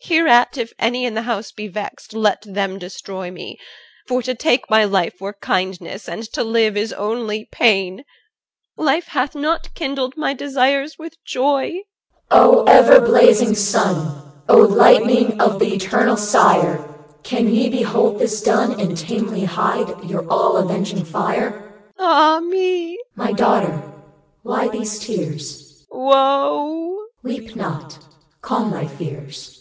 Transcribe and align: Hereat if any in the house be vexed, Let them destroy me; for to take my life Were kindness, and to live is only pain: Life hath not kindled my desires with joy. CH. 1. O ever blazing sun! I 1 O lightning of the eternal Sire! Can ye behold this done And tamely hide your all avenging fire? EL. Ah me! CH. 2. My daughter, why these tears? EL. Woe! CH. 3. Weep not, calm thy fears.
Hereat 0.00 0.56
if 0.56 0.72
any 0.78 1.04
in 1.04 1.12
the 1.14 1.22
house 1.22 1.50
be 1.52 1.66
vexed, 1.68 2.14
Let 2.14 2.40
them 2.42 2.78
destroy 2.78 3.30
me; 3.30 3.58
for 4.06 4.22
to 4.22 4.34
take 4.34 4.70
my 4.70 4.84
life 4.84 5.14
Were 5.20 5.34
kindness, 5.34 6.08
and 6.08 6.22
to 6.32 6.42
live 6.44 6.76
is 6.78 6.94
only 6.94 7.46
pain: 7.50 8.04
Life 8.76 9.08
hath 9.08 9.34
not 9.34 9.74
kindled 9.74 10.14
my 10.16 10.32
desires 10.32 10.96
with 10.98 11.22
joy. 11.26 11.80
CH. 11.82 12.32
1. 12.32 12.40
O 12.40 12.64
ever 12.64 13.00
blazing 13.02 13.54
sun! 13.54 14.32
I 14.48 14.52
1 14.54 14.60
O 14.60 14.64
lightning 14.68 15.40
of 15.40 15.58
the 15.58 15.74
eternal 15.74 16.16
Sire! 16.16 16.78
Can 17.22 17.52
ye 17.52 17.68
behold 17.68 18.18
this 18.20 18.40
done 18.40 18.80
And 18.80 18.96
tamely 18.96 19.44
hide 19.44 20.04
your 20.08 20.26
all 20.30 20.56
avenging 20.56 21.04
fire? 21.04 21.74
EL. 21.98 22.06
Ah 22.06 22.40
me! 22.40 22.96
CH. 22.96 23.16
2. 23.16 23.22
My 23.24 23.32
daughter, 23.32 23.92
why 24.42 24.68
these 24.68 25.00
tears? 25.00 25.84
EL. 25.92 25.98
Woe! 25.98 27.04
CH. 27.08 27.20
3. 27.22 27.34
Weep 27.34 27.56
not, 27.56 27.98
calm 28.40 28.70
thy 28.70 28.86
fears. 28.86 29.56